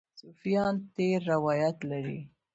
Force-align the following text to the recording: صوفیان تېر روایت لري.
صوفیان 0.19 0.75
تېر 0.95 1.19
روایت 1.33 1.77
لري. 1.89 2.19